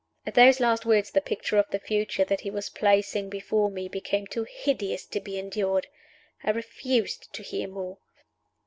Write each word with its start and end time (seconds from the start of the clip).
At 0.25 0.33
those 0.33 0.59
last 0.59 0.83
words 0.83 1.11
the 1.11 1.21
picture 1.21 1.59
of 1.59 1.69
the 1.69 1.77
future 1.77 2.25
that 2.25 2.41
he 2.41 2.49
was 2.49 2.71
placing 2.71 3.29
before 3.29 3.69
me 3.69 3.87
became 3.87 4.25
too 4.25 4.47
hideous 4.49 5.05
to 5.05 5.19
be 5.19 5.37
endured. 5.37 5.85
I 6.43 6.49
refused 6.49 7.31
to 7.33 7.43
hear 7.43 7.67
more. 7.67 7.99